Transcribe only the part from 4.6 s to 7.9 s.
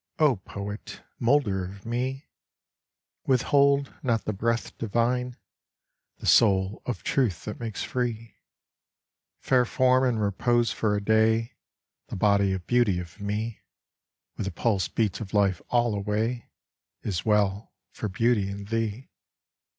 divine, The soul of truth that makes